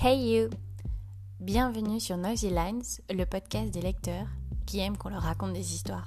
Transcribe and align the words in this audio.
Hey 0.00 0.32
you 0.32 0.50
Bienvenue 1.40 1.98
sur 1.98 2.16
Noisy 2.16 2.50
Lines, 2.50 2.84
le 3.10 3.24
podcast 3.24 3.72
des 3.72 3.80
lecteurs 3.80 4.28
qui 4.64 4.78
aiment 4.78 4.96
qu'on 4.96 5.08
leur 5.08 5.22
raconte 5.22 5.54
des 5.54 5.74
histoires. 5.74 6.06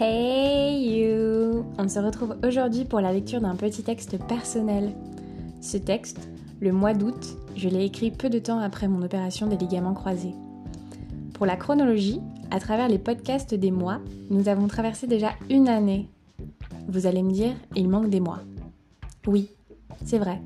Hey 0.00 0.96
you 0.96 1.66
On 1.76 1.86
se 1.86 1.98
retrouve 1.98 2.36
aujourd'hui 2.42 2.86
pour 2.86 3.02
la 3.02 3.12
lecture 3.12 3.42
d'un 3.42 3.54
petit 3.54 3.82
texte 3.82 4.16
personnel. 4.26 4.94
Ce 5.60 5.76
texte, 5.76 6.30
le 6.62 6.72
mois 6.72 6.94
d'août, 6.94 7.36
je 7.62 7.68
l'ai 7.68 7.84
écrit 7.84 8.10
peu 8.10 8.28
de 8.28 8.40
temps 8.40 8.58
après 8.58 8.88
mon 8.88 9.02
opération 9.02 9.46
des 9.46 9.56
ligaments 9.56 9.94
croisés. 9.94 10.34
Pour 11.32 11.46
la 11.46 11.54
chronologie, 11.54 12.20
à 12.50 12.58
travers 12.58 12.88
les 12.88 12.98
podcasts 12.98 13.54
des 13.54 13.70
mois, 13.70 14.00
nous 14.30 14.48
avons 14.48 14.66
traversé 14.66 15.06
déjà 15.06 15.30
une 15.48 15.68
année. 15.68 16.08
Vous 16.88 17.06
allez 17.06 17.22
me 17.22 17.30
dire, 17.30 17.54
il 17.76 17.88
manque 17.88 18.10
des 18.10 18.18
mois. 18.18 18.40
Oui, 19.28 19.48
c'est 20.04 20.18
vrai. 20.18 20.42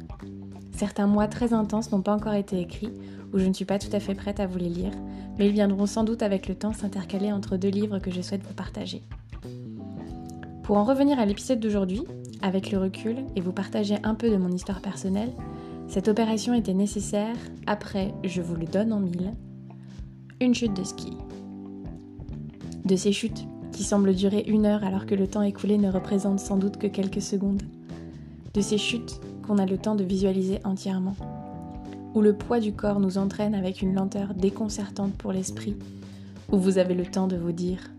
Certains 0.72 1.06
mois 1.06 1.26
très 1.26 1.54
intenses 1.54 1.90
n'ont 1.90 2.02
pas 2.02 2.14
encore 2.14 2.34
été 2.34 2.60
écrits, 2.60 2.92
ou 3.32 3.38
je 3.38 3.46
ne 3.46 3.54
suis 3.54 3.64
pas 3.64 3.78
tout 3.78 3.94
à 3.94 4.00
fait 4.00 4.14
prête 4.14 4.38
à 4.38 4.46
vous 4.46 4.58
les 4.58 4.68
lire, 4.68 4.92
mais 5.38 5.46
ils 5.46 5.54
viendront 5.54 5.86
sans 5.86 6.04
doute 6.04 6.22
avec 6.22 6.48
le 6.48 6.54
temps 6.54 6.74
s'intercaler 6.74 7.32
entre 7.32 7.56
deux 7.56 7.70
livres 7.70 7.98
que 7.98 8.10
je 8.10 8.20
souhaite 8.20 8.46
vous 8.46 8.54
partager. 8.54 9.02
Pour 10.64 10.76
en 10.76 10.84
revenir 10.84 11.18
à 11.18 11.24
l'épisode 11.24 11.60
d'aujourd'hui, 11.60 12.02
avec 12.42 12.70
le 12.70 12.78
recul 12.78 13.24
et 13.36 13.40
vous 13.40 13.52
partager 13.52 13.96
un 14.02 14.14
peu 14.14 14.28
de 14.28 14.36
mon 14.36 14.50
histoire 14.50 14.82
personnelle, 14.82 15.32
cette 15.88 16.08
opération 16.08 16.52
était 16.52 16.74
nécessaire 16.74 17.36
après, 17.66 18.12
je 18.24 18.42
vous 18.42 18.56
le 18.56 18.66
donne 18.66 18.92
en 18.92 19.00
mille, 19.00 19.32
une 20.40 20.54
chute 20.54 20.74
de 20.74 20.84
ski. 20.84 21.16
De 22.84 22.96
ces 22.96 23.12
chutes 23.12 23.46
qui 23.72 23.84
semblent 23.84 24.14
durer 24.14 24.44
une 24.48 24.66
heure 24.66 24.84
alors 24.84 25.06
que 25.06 25.14
le 25.14 25.26
temps 25.26 25.42
écoulé 25.42 25.78
ne 25.78 25.90
représente 25.90 26.40
sans 26.40 26.56
doute 26.56 26.76
que 26.76 26.86
quelques 26.86 27.22
secondes. 27.22 27.62
De 28.52 28.60
ces 28.60 28.78
chutes 28.78 29.20
qu'on 29.46 29.58
a 29.58 29.66
le 29.66 29.78
temps 29.78 29.94
de 29.94 30.04
visualiser 30.04 30.58
entièrement. 30.64 31.16
Où 32.14 32.20
le 32.20 32.32
poids 32.32 32.60
du 32.60 32.72
corps 32.72 33.00
nous 33.00 33.18
entraîne 33.18 33.54
avec 33.54 33.80
une 33.80 33.94
lenteur 33.94 34.34
déconcertante 34.34 35.14
pour 35.14 35.32
l'esprit. 35.32 35.76
Où 36.50 36.58
vous 36.58 36.78
avez 36.78 36.94
le 36.94 37.06
temps 37.06 37.26
de 37.26 37.36
vous 37.36 37.52
dire 37.52 37.90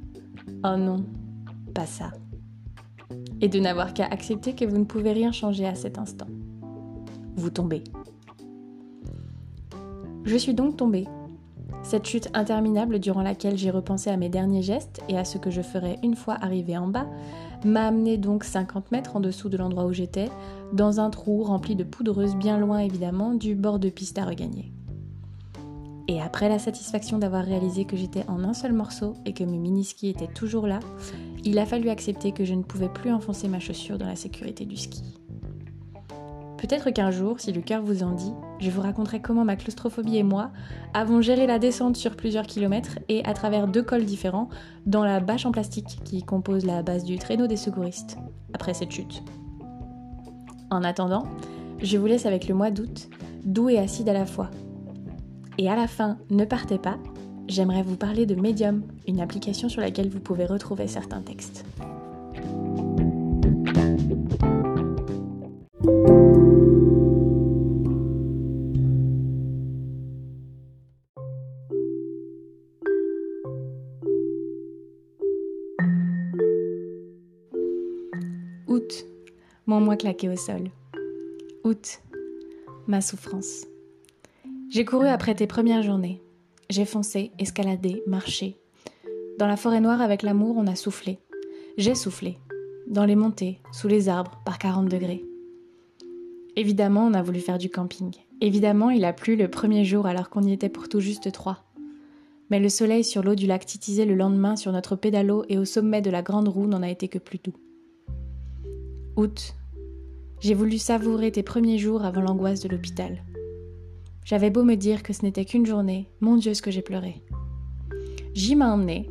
⁇Oh 0.64 0.78
non, 0.78 1.06
pas 1.74 1.86
ça⁇ 1.86 2.12
Et 3.42 3.48
de 3.48 3.60
n'avoir 3.60 3.94
qu'à 3.94 4.06
accepter 4.06 4.54
que 4.54 4.66
vous 4.66 4.78
ne 4.78 4.86
pouvez 4.86 5.14
rien 5.14 5.32
changer 5.32 5.66
à 5.66 5.76
cet 5.76 5.98
instant 5.98 6.28
vous 7.38 7.50
tombez. 7.52 7.84
Je 10.26 10.36
suis 10.36 10.54
donc 10.54 10.76
tombée. 10.76 11.08
Cette 11.84 12.06
chute 12.06 12.30
interminable 12.34 13.00
durant 13.00 13.22
laquelle 13.22 13.58
j'ai 13.58 13.70
repensé 13.70 14.10
à 14.10 14.18
mes 14.18 14.28
derniers 14.28 14.64
gestes 14.64 15.02
et 15.08 15.18
à 15.18 15.24
ce 15.24 15.38
que 15.38 15.52
je 15.52 15.62
ferais 15.62 16.00
une 16.04 16.16
fois 16.16 16.36
arrivé 16.42 16.78
en 16.78 16.88
bas 16.88 17.08
m'a 17.64 17.88
amené 17.88 18.18
donc 18.18 18.44
50 18.44 18.92
mètres 18.92 19.16
en 19.16 19.20
dessous 19.20 19.50
de 19.50 19.58
l'endroit 19.58 19.86
où 19.86 19.94
j'étais, 19.94 20.30
dans 20.74 21.00
un 21.00 21.10
trou 21.10 21.44
rempli 21.44 21.76
de 21.76 21.84
poudreuse 21.84 22.36
bien 22.36 22.58
loin 22.58 22.80
évidemment 22.80 23.34
du 23.34 23.56
bord 23.56 23.80
de 23.80 23.90
piste 23.90 24.18
à 24.18 24.26
regagner. 24.26 24.74
Et 26.10 26.22
après 26.22 26.50
la 26.50 26.60
satisfaction 26.60 27.20
d'avoir 27.20 27.44
réalisé 27.44 27.86
que 27.86 27.98
j'étais 27.98 28.26
en 28.28 28.44
un 28.44 28.54
seul 28.54 28.74
morceau 28.74 29.14
et 29.26 29.34
que 29.34 29.44
mes 29.44 29.58
mini-skis 29.58 30.10
étaient 30.10 30.28
toujours 30.28 30.68
là, 30.68 30.80
il 31.44 31.60
a 31.60 31.66
fallu 31.66 31.90
accepter 31.90 32.32
que 32.32 32.46
je 32.46 32.54
ne 32.54 32.64
pouvais 32.64 32.90
plus 32.90 33.12
enfoncer 33.12 33.48
ma 33.48 33.60
chaussure 33.60 33.98
dans 33.98 34.08
la 34.08 34.16
sécurité 34.16 34.66
du 34.66 34.78
ski. 34.78 35.04
Peut-être 36.58 36.90
qu'un 36.90 37.12
jour, 37.12 37.40
si 37.40 37.52
le 37.52 37.62
cœur 37.62 37.84
vous 37.84 38.02
en 38.02 38.12
dit, 38.12 38.34
je 38.60 38.72
vous 38.72 38.82
raconterai 38.82 39.22
comment 39.22 39.46
ma 39.46 39.56
claustrophobie 39.56 40.18
et 40.18 40.24
moi 40.24 40.52
avons 40.94 41.22
géré 41.22 41.46
la 41.46 41.60
descente 41.60 41.98
sur 41.98 42.16
plusieurs 42.16 42.48
kilomètres 42.48 42.98
et 43.10 43.24
à 43.26 43.34
travers 43.34 43.68
deux 43.68 43.84
cols 43.84 44.06
différents 44.06 44.50
dans 44.88 45.04
la 45.04 45.20
bâche 45.20 45.46
en 45.46 45.52
plastique 45.52 46.00
qui 46.04 46.24
compose 46.24 46.66
la 46.66 46.82
base 46.82 47.04
du 47.04 47.20
traîneau 47.20 47.46
des 47.46 47.58
secouristes, 47.58 48.18
après 48.54 48.74
cette 48.74 48.92
chute. 48.92 49.24
En 50.72 50.84
attendant, 50.84 51.28
je 51.80 51.98
vous 51.98 52.08
laisse 52.08 52.26
avec 52.26 52.48
le 52.48 52.56
mois 52.56 52.72
d'août, 52.72 53.08
doux 53.46 53.70
et 53.70 53.78
acide 53.78 54.10
à 54.10 54.14
la 54.14 54.26
fois. 54.26 54.50
Et 55.60 55.70
à 55.70 55.76
la 55.76 55.88
fin, 55.88 56.18
ne 56.32 56.44
partez 56.44 56.80
pas, 56.80 56.98
j'aimerais 57.48 57.84
vous 57.84 57.98
parler 57.98 58.26
de 58.26 58.36
Medium, 58.36 58.82
une 59.08 59.22
application 59.22 59.70
sur 59.70 59.82
laquelle 59.82 60.10
vous 60.10 60.20
pouvez 60.20 60.46
retrouver 60.46 60.88
certains 60.88 61.22
textes. 61.22 61.66
Août, 78.78 79.08
mon 79.66 79.82
mois 79.82 79.96
claqué 79.96 80.30
au 80.30 80.36
sol. 80.36 80.70
Août, 81.64 82.00
ma 82.86 83.02
souffrance. 83.02 83.66
J'ai 84.70 84.86
couru 84.86 85.08
après 85.08 85.34
tes 85.34 85.48
premières 85.48 85.82
journées. 85.82 86.22
J'ai 86.70 86.86
foncé, 86.86 87.32
escaladé, 87.40 88.04
marché. 88.06 88.56
Dans 89.40 89.48
la 89.48 89.58
forêt 89.58 89.82
noire 89.82 90.00
avec 90.00 90.22
l'amour, 90.22 90.58
on 90.60 90.68
a 90.68 90.76
soufflé. 90.76 91.18
J'ai 91.80 91.96
soufflé. 91.96 92.38
Dans 92.86 93.06
les 93.06 93.16
montées, 93.16 93.62
sous 93.72 93.88
les 93.88 94.10
arbres, 94.10 94.40
par 94.46 94.60
40 94.60 94.90
degrés. 94.90 95.26
Évidemment, 96.56 97.08
on 97.08 97.16
a 97.16 97.24
voulu 97.24 97.40
faire 97.40 97.58
du 97.58 97.72
camping. 97.72 98.12
Évidemment, 98.42 98.92
il 98.92 99.06
a 99.06 99.14
plu 99.14 99.36
le 99.36 99.50
premier 99.50 99.86
jour 99.86 100.06
alors 100.06 100.30
qu'on 100.30 100.44
y 100.44 100.54
était 100.54 100.70
pour 100.70 100.88
tout 100.88 101.00
juste 101.00 101.32
trois. 101.32 101.64
Mais 102.52 102.60
le 102.60 102.70
soleil 102.70 103.04
sur 103.04 103.24
l'eau 103.24 103.34
du 103.34 103.48
lac 103.48 103.66
titisé 103.66 104.06
le 104.06 104.14
lendemain 104.14 104.56
sur 104.56 104.72
notre 104.72 104.96
pédalo 104.96 105.46
et 105.50 105.58
au 105.58 105.66
sommet 105.66 106.04
de 106.04 106.12
la 106.12 106.22
grande 106.22 106.48
roue 106.48 106.68
n'en 106.68 106.84
a 106.84 106.92
été 106.92 107.08
que 107.08 107.18
plus 107.18 107.40
doux. 107.44 107.56
Août. 109.18 109.56
J'ai 110.42 110.54
voulu 110.54 110.78
savourer 110.78 111.32
tes 111.32 111.42
premiers 111.42 111.80
jours 111.80 112.06
avant 112.06 112.22
l'angoisse 112.22 112.60
de 112.60 112.70
l'hôpital. 112.70 113.24
J'avais 114.24 114.52
beau 114.52 114.64
me 114.64 114.76
dire 114.76 115.02
que 115.02 115.12
ce 115.12 115.24
n'était 115.24 115.44
qu'une 115.44 115.66
journée, 115.66 116.08
mon 116.22 116.36
Dieu 116.36 116.54
ce 116.54 116.62
que 116.62 116.70
j'ai 116.70 116.84
pleuré. 116.84 117.24
J'y 118.36 118.56
m'a 118.56 118.72
emmené. 118.72 119.10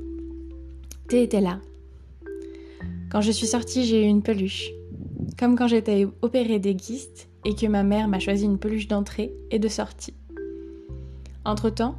Thé 1.09 1.27
là. 1.41 1.61
Quand 3.11 3.21
je 3.21 3.33
suis 3.33 3.49
sortie, 3.49 3.85
j'ai 3.85 4.05
eu 4.05 4.09
une 4.09 4.23
peluche. 4.23 4.71
Comme 5.37 5.57
quand 5.57 5.67
j'étais 5.67 6.07
opérée 6.23 6.61
des 6.61 6.77
guistes 6.77 7.29
et 7.45 7.57
que 7.57 7.67
ma 7.67 7.83
mère 7.83 8.07
m'a 8.07 8.21
choisi 8.21 8.45
une 8.45 8.59
peluche 8.59 8.87
d'entrée 8.87 9.35
et 9.51 9.59
de 9.59 9.69
sortie. 9.69 10.15
Entre-temps, 11.45 11.97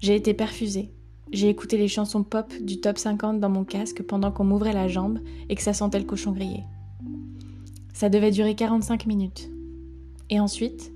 j'ai 0.00 0.14
été 0.14 0.34
perfusée. 0.34 0.90
J'ai 1.32 1.48
écouté 1.48 1.78
les 1.78 1.88
chansons 1.88 2.22
pop 2.22 2.52
du 2.60 2.82
top 2.82 2.98
50 2.98 3.40
dans 3.40 3.48
mon 3.48 3.64
casque 3.64 4.02
pendant 4.02 4.30
qu'on 4.30 4.44
m'ouvrait 4.44 4.74
la 4.74 4.88
jambe 4.88 5.20
et 5.48 5.54
que 5.54 5.62
ça 5.62 5.72
sentait 5.72 5.98
le 5.98 6.04
cochon 6.04 6.32
grillé. 6.32 6.64
Ça 7.96 8.10
devait 8.10 8.30
durer 8.30 8.54
45 8.54 9.06
minutes. 9.06 9.50
Et 10.28 10.38
ensuite, 10.38 10.92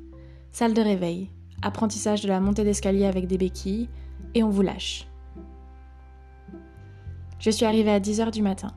salle 0.52 0.74
de 0.74 0.82
réveil, 0.82 1.30
apprentissage 1.62 2.20
de 2.20 2.28
la 2.28 2.40
montée 2.40 2.62
d'escalier 2.62 3.06
avec 3.06 3.26
des 3.26 3.38
béquilles, 3.38 3.88
et 4.34 4.42
on 4.42 4.50
vous 4.50 4.60
lâche. 4.60 5.08
Je 7.38 7.48
suis 7.48 7.64
arrivée 7.64 7.90
à 7.90 8.00
10h 8.00 8.30
du 8.30 8.42
matin. 8.42 8.74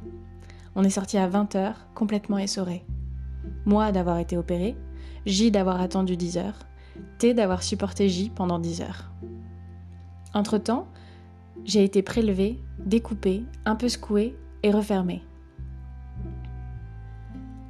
On 0.73 0.85
est 0.85 0.89
sorti 0.89 1.17
à 1.17 1.27
20h, 1.27 1.73
complètement 1.95 2.37
essoré. 2.37 2.85
Moi 3.65 3.91
d'avoir 3.91 4.19
été 4.19 4.37
opérée, 4.37 4.77
J 5.25 5.51
d'avoir 5.51 5.81
attendu 5.81 6.15
10 6.15 6.37
heures, 6.37 6.59
T 7.17 7.33
d'avoir 7.33 7.61
supporté 7.61 8.07
J 8.07 8.31
pendant 8.33 8.57
10 8.57 8.83
heures. 8.83 9.11
Entre-temps, 10.33 10.87
j'ai 11.65 11.83
été 11.83 12.01
prélevée, 12.01 12.57
découpée, 12.85 13.43
un 13.65 13.75
peu 13.75 13.89
secouée 13.89 14.33
et 14.63 14.71
refermée. 14.71 15.23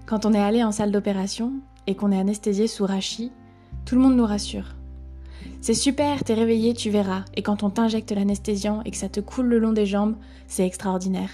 Quand 0.05 0.25
on 0.25 0.33
est 0.33 0.39
allé 0.39 0.63
en 0.63 0.71
salle 0.71 0.91
d'opération 0.91 1.53
et 1.87 1.95
qu'on 1.95 2.11
est 2.11 2.19
anesthésié 2.19 2.67
sous 2.67 2.85
rachis, 2.85 3.31
tout 3.85 3.95
le 3.95 4.01
monde 4.01 4.15
nous 4.15 4.25
rassure. 4.25 4.75
C'est 5.61 5.73
super, 5.73 6.23
t'es 6.23 6.33
réveillé, 6.33 6.73
tu 6.73 6.89
verras. 6.89 7.23
Et 7.35 7.41
quand 7.41 7.63
on 7.63 7.69
t'injecte 7.69 8.11
l'anesthésiant 8.11 8.81
et 8.83 8.91
que 8.91 8.97
ça 8.97 9.09
te 9.09 9.21
coule 9.21 9.47
le 9.47 9.59
long 9.59 9.71
des 9.71 9.85
jambes, 9.85 10.15
c'est 10.47 10.65
extraordinaire. 10.65 11.29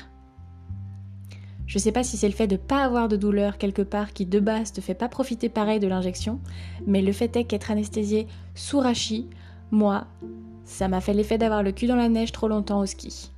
Je 1.65 1.77
sais 1.77 1.91
pas 1.91 2.03
si 2.03 2.17
c'est 2.17 2.27
le 2.27 2.33
fait 2.33 2.47
de 2.47 2.55
pas 2.55 2.83
avoir 2.83 3.07
de 3.07 3.15
douleur 3.15 3.57
quelque 3.57 3.83
part 3.83 4.13
qui 4.13 4.25
de 4.25 4.39
base 4.39 4.71
te 4.71 4.81
fait 4.81 4.95
pas 4.95 5.09
profiter 5.09 5.49
pareil 5.49 5.79
de 5.79 5.87
l'injection, 5.87 6.39
mais 6.87 7.01
le 7.01 7.11
fait 7.11 7.35
est 7.35 7.43
qu'être 7.43 7.71
anesthésié 7.71 8.27
sous 8.55 8.79
rachis, 8.79 9.27
moi, 9.71 10.05
ça 10.63 10.87
m'a 10.87 11.01
fait 11.01 11.13
l'effet 11.13 11.37
d'avoir 11.37 11.63
le 11.63 11.71
cul 11.71 11.87
dans 11.87 11.95
la 11.95 12.09
neige 12.09 12.31
trop 12.31 12.47
longtemps 12.47 12.79
au 12.79 12.85
ski. 12.85 13.31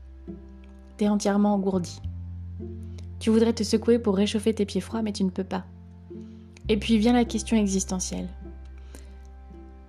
T'es 0.97 1.09
entièrement 1.09 1.53
engourdi. 1.53 2.01
Tu 3.21 3.29
voudrais 3.29 3.53
te 3.53 3.61
secouer 3.61 3.99
pour 3.99 4.15
réchauffer 4.15 4.51
tes 4.51 4.65
pieds 4.65 4.81
froids, 4.81 5.03
mais 5.03 5.13
tu 5.13 5.23
ne 5.23 5.29
peux 5.29 5.43
pas. 5.43 5.63
Et 6.69 6.77
puis 6.77 6.97
vient 6.97 7.13
la 7.13 7.23
question 7.23 7.55
existentielle. 7.55 8.27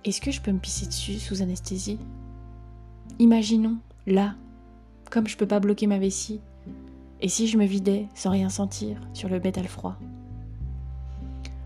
Est-ce 0.05 0.21
que 0.21 0.29
je 0.29 0.39
peux 0.39 0.51
me 0.51 0.59
pisser 0.59 0.85
dessus 0.85 1.15
sous 1.15 1.41
anesthésie? 1.41 1.97
Imaginons, 3.17 3.77
là, 4.05 4.35
comme 5.09 5.27
je 5.27 5.35
peux 5.35 5.47
pas 5.47 5.59
bloquer 5.59 5.87
ma 5.87 5.97
vessie, 5.97 6.41
et 7.21 7.27
si 7.27 7.47
je 7.47 7.57
me 7.57 7.65
vidais 7.65 8.07
sans 8.13 8.29
rien 8.29 8.49
sentir 8.49 8.97
sur 9.13 9.29
le 9.29 9.39
métal 9.39 9.67
froid? 9.67 9.97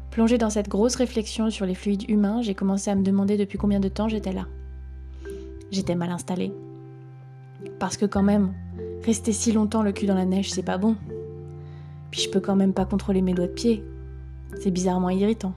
Plongée 0.09 0.37
dans 0.37 0.49
cette 0.49 0.69
grosse 0.69 0.95
réflexion 0.95 1.49
sur 1.49 1.65
les 1.65 1.75
fluides 1.75 2.09
humains, 2.09 2.41
j'ai 2.41 2.55
commencé 2.55 2.89
à 2.89 2.95
me 2.95 3.03
demander 3.03 3.35
depuis 3.35 3.57
combien 3.57 3.81
de 3.81 3.89
temps 3.89 4.07
j'étais 4.07 4.31
là. 4.31 4.45
J'étais 5.69 5.95
mal 5.95 6.11
installée. 6.11 6.53
Parce 7.77 7.97
que 7.97 8.05
quand 8.05 8.23
même, 8.23 8.53
rester 9.03 9.33
si 9.33 9.51
longtemps 9.51 9.83
le 9.83 9.91
cul 9.91 10.05
dans 10.05 10.15
la 10.15 10.23
neige, 10.23 10.49
c'est 10.49 10.63
pas 10.63 10.77
bon. 10.77 10.95
Puis 12.11 12.21
je 12.21 12.29
peux 12.29 12.39
quand 12.39 12.55
même 12.55 12.73
pas 12.73 12.85
contrôler 12.85 13.21
mes 13.21 13.33
doigts 13.33 13.47
de 13.47 13.53
pied. 13.53 13.83
C'est 14.59 14.71
bizarrement 14.71 15.09
irritant. 15.09 15.53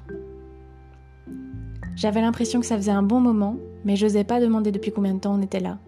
J'avais 1.97 2.21
l'impression 2.21 2.61
que 2.61 2.67
ça 2.67 2.77
faisait 2.77 2.91
un 2.91 3.03
bon 3.03 3.21
moment, 3.21 3.57
mais 3.85 3.97
j'osais 3.97 4.25
pas 4.25 4.41
demander 4.41 4.73
depuis 4.73 4.93
combien 4.93 5.15
de 5.15 5.21
temps 5.21 5.35
on 5.35 5.43
était 5.43 5.61
là. 5.61 5.79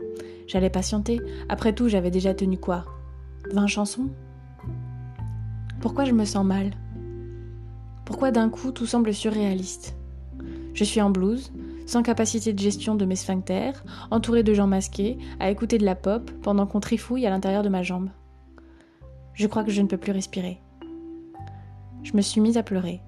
J'allais 0.46 0.70
patienter. 0.70 1.20
Après 1.48 1.72
tout, 1.72 1.88
j'avais 1.88 2.10
déjà 2.10 2.34
tenu 2.34 2.58
quoi? 2.58 2.84
20 3.52 3.66
chansons? 3.66 4.08
Pourquoi 5.80 6.04
je 6.04 6.12
me 6.12 6.24
sens 6.24 6.44
mal? 6.44 6.72
Pourquoi 8.04 8.30
d'un 8.30 8.50
coup 8.50 8.72
tout 8.72 8.86
semble 8.86 9.14
surréaliste? 9.14 9.96
Je 10.74 10.84
suis 10.84 11.00
en 11.00 11.10
blouse, 11.10 11.52
sans 11.86 12.02
capacité 12.02 12.52
de 12.52 12.58
gestion 12.58 12.94
de 12.94 13.04
mes 13.04 13.16
sphincters, 13.16 13.82
entourée 14.10 14.42
de 14.42 14.54
gens 14.54 14.66
masqués, 14.66 15.18
à 15.40 15.50
écouter 15.50 15.78
de 15.78 15.84
la 15.84 15.94
pop 15.94 16.30
pendant 16.42 16.66
qu'on 16.66 16.80
trifouille 16.80 17.26
à 17.26 17.30
l'intérieur 17.30 17.62
de 17.62 17.68
ma 17.68 17.82
jambe. 17.82 18.08
Je 19.34 19.46
crois 19.46 19.64
que 19.64 19.70
je 19.70 19.82
ne 19.82 19.86
peux 19.86 19.96
plus 19.96 20.12
respirer. 20.12 20.60
Je 22.02 22.16
me 22.16 22.22
suis 22.22 22.40
mise 22.40 22.56
à 22.56 22.62
pleurer. 22.62 23.00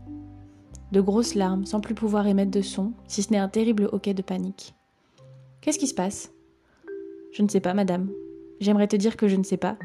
De 0.93 1.01
grosses 1.01 1.35
larmes, 1.35 1.67
sans 1.67 1.81
plus 1.81 1.95
pouvoir 1.95 2.27
émettre 2.27 2.51
de 2.51 2.63
son, 2.63 2.93
si 3.09 3.23
ce 3.23 3.33
n'est 3.33 3.39
un 3.39 3.49
terrible 3.49 3.89
hoquet 3.93 4.15
de 4.15 4.23
panique. 4.23 4.75
Qu'est-ce 5.61 5.79
qui 5.79 5.89
se 5.89 5.95
passe? 5.95 6.33
Je 7.33 7.43
ne 7.43 7.49
sais 7.49 7.61
pas, 7.61 7.75
madame. 7.75 8.11
J'aimerais 8.61 8.87
te 8.87 8.97
dire 8.97 9.17
que 9.17 9.29
je 9.29 9.37
ne 9.37 9.43
sais 9.43 9.57
pas, 9.57 9.77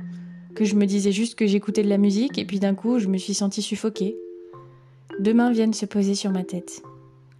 que 0.55 0.65
je 0.65 0.75
me 0.75 0.85
disais 0.85 1.11
juste 1.11 1.35
que 1.35 1.47
j'écoutais 1.47 1.83
de 1.83 1.89
la 1.89 1.97
musique 1.97 2.37
et 2.37 2.45
puis 2.45 2.59
d'un 2.59 2.75
coup 2.75 2.99
je 2.99 3.07
me 3.07 3.17
suis 3.17 3.33
sentie 3.33 3.61
suffoquée. 3.61 4.17
Deux 5.19 5.33
mains 5.33 5.51
viennent 5.51 5.73
se 5.73 5.85
poser 5.85 6.15
sur 6.15 6.31
ma 6.31 6.43
tête. 6.43 6.81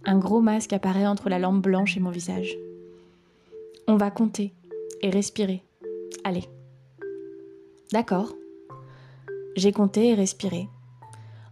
Un 0.04 0.18
gros 0.18 0.40
masque 0.40 0.72
apparaît 0.72 1.06
entre 1.06 1.28
la 1.28 1.38
lampe 1.38 1.62
blanche 1.62 1.96
et 1.96 2.00
mon 2.00 2.10
visage. 2.10 2.56
On 3.86 3.96
va 3.96 4.10
compter 4.10 4.52
et 5.02 5.10
respirer. 5.10 5.62
Allez. 6.24 6.44
D'accord. 7.92 8.34
J'ai 9.56 9.72
compté 9.72 10.08
et 10.08 10.14
respiré. 10.14 10.68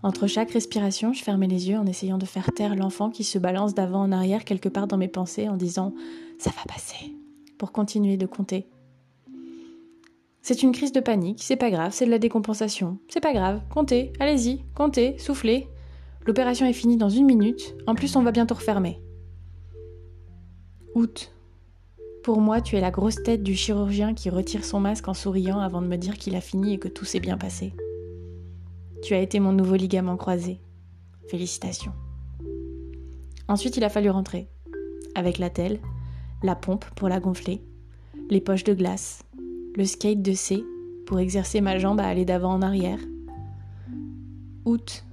Entre 0.03 0.29
chaque 0.29 0.53
respiration, 0.53 1.13
je 1.13 1.25
fermais 1.25 1.49
les 1.49 1.69
yeux 1.69 1.79
en 1.79 1.87
essayant 1.87 2.19
de 2.19 2.27
faire 2.27 2.53
taire 2.53 2.77
l'enfant 2.77 3.11
qui 3.11 3.25
se 3.25 3.39
balance 3.39 3.75
d'avant 3.75 4.03
en 4.03 4.13
arrière 4.13 4.45
quelque 4.45 4.69
part 4.69 4.87
dans 4.87 4.97
mes 4.97 5.09
pensées 5.09 5.49
en 5.49 5.57
disant⁇ 5.57 5.91
ça 6.39 6.51
va 6.51 6.73
passer⁇ 6.73 7.07
pour 7.59 7.73
continuer 7.73 8.17
de 8.17 8.27
compter. 8.27 8.69
C'est 10.41 10.63
une 10.63 10.73
crise 10.73 10.93
de 10.93 11.01
panique, 11.01 11.43
c'est 11.43 11.57
pas 11.57 11.71
grave, 11.71 11.93
c'est 11.93 12.07
de 12.07 12.11
la 12.11 12.21
décompensation, 12.21 12.99
c'est 13.09 13.21
pas 13.21 13.33
grave, 13.33 13.61
comptez, 13.71 14.13
allez-y, 14.21 14.65
comptez, 14.75 15.19
soufflez. 15.19 15.69
L'opération 16.25 16.65
est 16.67 16.73
finie 16.73 16.97
dans 16.97 17.09
une 17.09 17.27
minute, 17.27 17.75
en 17.89 17.97
plus 17.97 18.15
on 18.15 18.23
va 18.23 18.31
bientôt 18.31 18.55
refermer. 18.55 19.01
Août. 20.95 21.33
Pour 22.23 22.41
moi, 22.41 22.61
tu 22.61 22.77
es 22.77 22.81
la 22.81 22.91
grosse 22.91 23.23
tête 23.23 23.43
du 23.43 23.57
chirurgien 23.57 24.15
qui 24.15 24.31
retire 24.31 24.65
son 24.65 24.81
masque 24.81 25.09
en 25.09 25.15
souriant 25.15 25.59
avant 25.59 25.83
de 25.83 25.87
me 25.87 25.97
dire 25.97 26.19
qu'il 26.19 26.37
a 26.37 26.41
fini 26.41 26.75
et 26.75 26.79
que 26.79 26.89
tout 26.89 27.05
s'est 27.05 27.21
bien 27.21 27.39
passé. 27.39 27.73
Tu 29.03 29.15
as 29.15 29.21
été 29.21 29.39
mon 29.39 29.53
nouveau 29.53 29.77
ligament 29.77 30.17
croisé. 30.17 30.61
Félicitations. 31.29 31.93
Ensuite, 33.47 33.77
il 33.77 33.85
a 33.85 33.89
fallu 33.89 34.11
rentrer. 34.11 34.49
Avec 35.15 35.39
la 35.39 35.51
telle, 35.51 35.81
la 36.43 36.55
pompe 36.55 36.85
pour 36.97 37.09
la 37.09 37.21
gonfler, 37.21 37.63
les 38.29 38.41
poches 38.41 38.65
de 38.65 38.75
glace, 38.75 39.23
le 39.77 39.85
skate 39.85 40.23
de 40.23 40.33
C 40.33 40.65
pour 41.07 41.21
exercer 41.21 41.61
ma 41.61 41.79
jambe 41.79 42.01
à 42.01 42.07
aller 42.07 42.25
d'avant 42.25 42.53
en 42.53 42.63
arrière. 42.63 42.99
Août, 44.65 45.05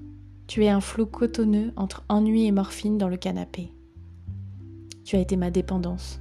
tu 0.47 0.65
es 0.65 0.69
un 0.69 0.81
flot 0.81 1.05
cotonneux 1.05 1.71
entre 1.75 2.03
ennui 2.09 2.45
et 2.45 2.51
morphine 2.51 2.97
dans 2.97 3.07
le 3.07 3.17
canapé. 3.17 3.71
Tu 5.05 5.15
as 5.15 5.19
été 5.19 5.37
ma 5.37 5.51
dépendance. 5.51 6.19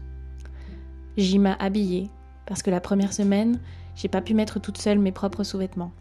J'y 1.17 1.39
m'a 1.39 1.55
habillée, 1.55 2.11
parce 2.47 2.63
que 2.63 2.71
la 2.71 2.81
première 2.81 3.13
semaine, 3.13 3.59
j'ai 3.97 4.09
pas 4.09 4.21
pu 4.21 4.35
mettre 4.35 4.61
toute 4.61 4.79
seule 4.79 4.99
mes 4.99 5.13
propres 5.13 5.45
sous-vêtements. 5.45 5.93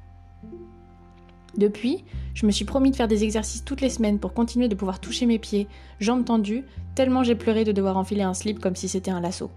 Depuis, 1.57 2.03
je 2.33 2.47
me 2.47 2.51
suis 2.51 2.65
promis 2.65 2.89
de 2.89 2.95
faire 2.95 3.07
des 3.07 3.23
exercices 3.23 3.63
toutes 3.63 3.81
les 3.81 3.89
semaines 3.89 4.19
pour 4.19 4.33
continuer 4.33 4.67
de 4.67 4.75
pouvoir 4.75 5.00
toucher 5.00 5.25
mes 5.25 5.38
pieds, 5.38 5.67
jambes 6.00 6.25
tendues, 6.25 6.65
tellement 6.95 7.23
j'ai 7.23 7.35
pleuré 7.35 7.63
de 7.63 7.71
devoir 7.71 7.97
enfiler 7.97 8.23
un 8.23 8.33
slip 8.33 8.59
comme 8.59 8.75
si 8.75 8.88
c'était 8.88 9.11
un 9.11 9.21
lasso. 9.21 9.51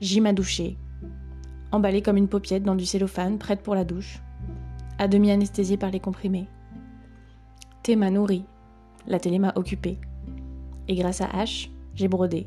J'y 0.00 0.20
m'a 0.20 0.34
douché, 0.34 0.76
emballée 1.70 2.02
comme 2.02 2.18
une 2.18 2.28
paupiette 2.28 2.64
dans 2.64 2.74
du 2.74 2.84
cellophane, 2.84 3.38
prête 3.38 3.62
pour 3.62 3.74
la 3.74 3.84
douche, 3.84 4.20
à 4.98 5.08
demi 5.08 5.30
anesthésiée 5.30 5.78
par 5.78 5.90
les 5.90 6.00
comprimés. 6.00 6.48
Thé 7.82 7.96
m'a 7.96 8.10
nourri, 8.10 8.44
la 9.06 9.18
télé 9.18 9.38
m'a 9.38 9.54
occupée, 9.56 9.98
et 10.86 10.94
grâce 10.96 11.22
à 11.22 11.28
H, 11.28 11.70
j'ai 11.94 12.08
brodé. 12.08 12.46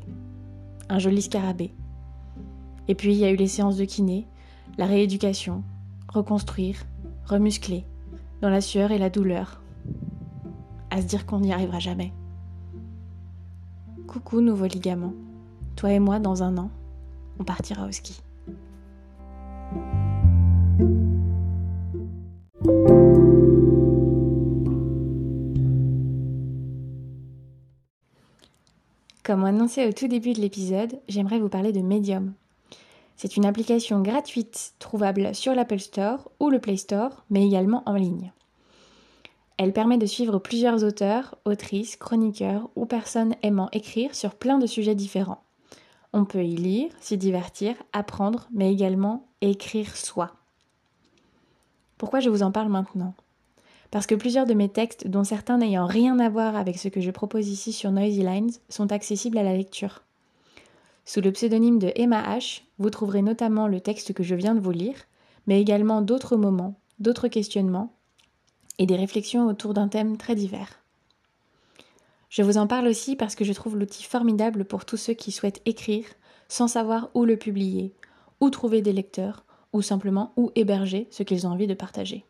Un 0.88 1.00
joli 1.00 1.22
scarabée. 1.22 1.74
Et 2.86 2.94
puis 2.94 3.12
il 3.12 3.18
y 3.18 3.24
a 3.24 3.30
eu 3.30 3.36
les 3.36 3.48
séances 3.48 3.76
de 3.76 3.84
kiné, 3.84 4.28
la 4.78 4.86
rééducation, 4.86 5.64
reconstruire, 6.08 6.76
remuscler 7.24 7.84
dans 8.40 8.50
la 8.50 8.60
sueur 8.60 8.90
et 8.92 8.98
la 8.98 9.10
douleur, 9.10 9.60
à 10.90 11.00
se 11.00 11.06
dire 11.06 11.26
qu'on 11.26 11.40
n'y 11.40 11.52
arrivera 11.52 11.78
jamais. 11.78 12.12
Coucou 14.06 14.40
nouveau 14.40 14.66
ligament, 14.66 15.14
toi 15.74 15.92
et 15.92 15.98
moi 15.98 16.18
dans 16.18 16.42
un 16.42 16.56
an, 16.58 16.70
on 17.38 17.44
partira 17.44 17.86
au 17.86 17.92
ski. 17.92 18.20
Comme 29.24 29.44
annoncé 29.44 29.88
au 29.88 29.92
tout 29.92 30.06
début 30.06 30.34
de 30.34 30.40
l'épisode, 30.40 31.00
j'aimerais 31.08 31.40
vous 31.40 31.48
parler 31.48 31.72
de 31.72 31.80
Medium, 31.80 32.32
c'est 33.16 33.36
une 33.36 33.46
application 33.46 34.02
gratuite 34.02 34.74
trouvable 34.78 35.34
sur 35.34 35.54
l'Apple 35.54 35.78
Store 35.78 36.30
ou 36.38 36.50
le 36.50 36.58
Play 36.58 36.76
Store, 36.76 37.24
mais 37.30 37.46
également 37.46 37.82
en 37.86 37.94
ligne. 37.94 38.32
Elle 39.58 39.72
permet 39.72 39.96
de 39.96 40.06
suivre 40.06 40.38
plusieurs 40.38 40.84
auteurs, 40.84 41.36
autrices, 41.46 41.96
chroniqueurs 41.96 42.68
ou 42.76 42.84
personnes 42.84 43.34
aimant 43.42 43.70
écrire 43.72 44.14
sur 44.14 44.34
plein 44.34 44.58
de 44.58 44.66
sujets 44.66 44.94
différents. 44.94 45.42
On 46.12 46.24
peut 46.24 46.44
y 46.44 46.56
lire, 46.56 46.90
s'y 47.00 47.16
divertir, 47.16 47.74
apprendre, 47.92 48.48
mais 48.52 48.70
également 48.72 49.26
écrire 49.40 49.96
soi. 49.96 50.32
Pourquoi 51.96 52.20
je 52.20 52.28
vous 52.28 52.42
en 52.42 52.52
parle 52.52 52.68
maintenant? 52.68 53.14
Parce 53.90 54.06
que 54.06 54.14
plusieurs 54.14 54.46
de 54.46 54.54
mes 54.54 54.68
textes, 54.68 55.08
dont 55.08 55.24
certains 55.24 55.58
n'ayant 55.58 55.86
rien 55.86 56.18
à 56.18 56.28
voir 56.28 56.56
avec 56.56 56.78
ce 56.78 56.88
que 56.88 57.00
je 57.00 57.10
propose 57.10 57.48
ici 57.48 57.72
sur 57.72 57.90
Noisy 57.90 58.22
Lines, 58.22 58.50
sont 58.68 58.92
accessibles 58.92 59.38
à 59.38 59.42
la 59.42 59.56
lecture. 59.56 60.05
Sous 61.08 61.20
le 61.20 61.30
pseudonyme 61.30 61.78
de 61.78 61.92
Emma 61.94 62.20
H, 62.36 62.62
vous 62.78 62.90
trouverez 62.90 63.22
notamment 63.22 63.68
le 63.68 63.80
texte 63.80 64.12
que 64.12 64.24
je 64.24 64.34
viens 64.34 64.56
de 64.56 64.60
vous 64.60 64.72
lire, 64.72 64.96
mais 65.46 65.60
également 65.60 66.02
d'autres 66.02 66.36
moments, 66.36 66.74
d'autres 66.98 67.28
questionnements 67.28 67.94
et 68.78 68.86
des 68.86 68.96
réflexions 68.96 69.46
autour 69.46 69.72
d'un 69.72 69.86
thème 69.86 70.16
très 70.16 70.34
divers. 70.34 70.80
Je 72.28 72.42
vous 72.42 72.58
en 72.58 72.66
parle 72.66 72.88
aussi 72.88 73.14
parce 73.14 73.36
que 73.36 73.44
je 73.44 73.52
trouve 73.52 73.78
l'outil 73.78 74.02
formidable 74.02 74.64
pour 74.64 74.84
tous 74.84 74.96
ceux 74.96 75.14
qui 75.14 75.30
souhaitent 75.30 75.62
écrire 75.64 76.06
sans 76.48 76.66
savoir 76.66 77.08
où 77.14 77.24
le 77.24 77.36
publier, 77.36 77.94
où 78.40 78.50
trouver 78.50 78.82
des 78.82 78.92
lecteurs, 78.92 79.44
ou 79.72 79.82
simplement 79.82 80.32
où 80.36 80.50
héberger 80.56 81.06
ce 81.10 81.22
qu'ils 81.22 81.46
ont 81.46 81.50
envie 81.50 81.68
de 81.68 81.74
partager. 81.74 82.24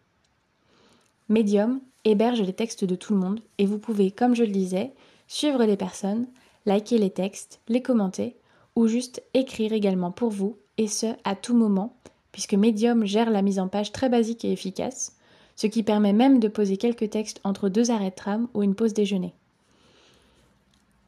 Medium 1.30 1.80
héberge 2.04 2.42
les 2.42 2.52
textes 2.52 2.84
de 2.84 2.94
tout 2.94 3.14
le 3.14 3.20
monde 3.20 3.40
et 3.56 3.64
vous 3.64 3.78
pouvez, 3.78 4.10
comme 4.10 4.36
je 4.36 4.44
le 4.44 4.52
disais, 4.52 4.92
suivre 5.28 5.64
les 5.64 5.76
personnes, 5.78 6.26
liker 6.66 6.98
les 6.98 7.10
textes, 7.10 7.60
les 7.68 7.82
commenter 7.82 8.36
ou 8.76 8.86
juste 8.86 9.22
écrire 9.34 9.72
également 9.72 10.12
pour 10.12 10.30
vous, 10.30 10.58
et 10.78 10.86
ce, 10.86 11.06
à 11.24 11.34
tout 11.34 11.56
moment, 11.56 11.96
puisque 12.30 12.54
Medium 12.54 13.04
gère 13.04 13.30
la 13.30 13.42
mise 13.42 13.58
en 13.58 13.68
page 13.68 13.92
très 13.92 14.08
basique 14.08 14.44
et 14.44 14.52
efficace, 14.52 15.16
ce 15.56 15.66
qui 15.66 15.82
permet 15.82 16.12
même 16.12 16.38
de 16.38 16.48
poser 16.48 16.76
quelques 16.76 17.10
textes 17.10 17.40
entre 17.42 17.70
deux 17.70 17.90
arrêts 17.90 18.10
de 18.10 18.14
tram 18.14 18.48
ou 18.52 18.62
une 18.62 18.74
pause 18.74 18.92
déjeuner. 18.92 19.34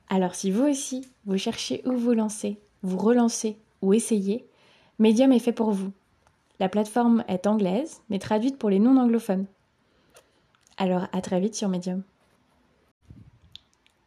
Alors 0.08 0.34
si 0.34 0.50
vous 0.50 0.64
aussi, 0.64 1.06
vous 1.26 1.36
cherchez 1.36 1.82
où 1.84 1.92
vous 1.92 2.14
lancer, 2.14 2.58
vous 2.82 2.96
relancer 2.96 3.58
ou 3.82 3.92
essayer, 3.92 4.46
Medium 4.98 5.32
est 5.32 5.38
fait 5.38 5.52
pour 5.52 5.70
vous. 5.70 5.92
La 6.60 6.68
plateforme 6.68 7.22
est 7.28 7.46
anglaise, 7.46 8.00
mais 8.08 8.18
traduite 8.18 8.58
pour 8.58 8.70
les 8.70 8.78
non-anglophones. 8.78 9.46
Alors 10.78 11.06
à 11.12 11.20
très 11.20 11.40
vite 11.40 11.54
sur 11.54 11.68
Medium. 11.68 12.02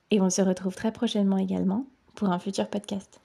Et 0.10 0.20
on 0.20 0.30
se 0.30 0.41
retrouve 0.41 0.75
très 0.75 0.91
prochainement 0.91 1.38
également 1.38 1.86
pour 2.15 2.30
un 2.30 2.39
futur 2.39 2.68
podcast. 2.68 3.22